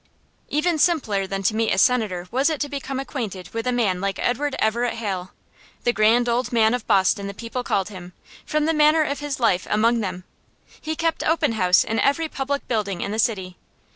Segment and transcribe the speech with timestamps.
[0.49, 4.01] Even simpler than to meet a Senator was it to become acquainted with a man
[4.01, 5.29] like Edward Everett Hale.
[5.83, 9.39] "The Grand Old Man of Boston," the people called him, from the manner of his
[9.39, 10.23] life among them.
[10.81, 13.57] He kept open house in every public building in the city.